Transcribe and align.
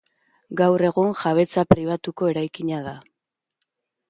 Gaur 0.61 0.83
egun 0.87 1.13
jabetza 1.19 1.65
pribatuko 1.75 2.31
eraikina 2.35 2.81
da. 2.89 2.97